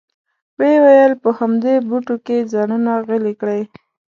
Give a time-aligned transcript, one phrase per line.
[0.59, 3.61] وې ویل په همدې بوټو کې ځانونه غلي کړئ.